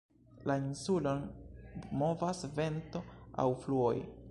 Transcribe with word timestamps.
La 0.51 0.53
insulon 0.61 1.21
movas 2.01 2.43
vento 2.61 3.05
aŭ 3.45 3.49
fluoj. 3.67 3.95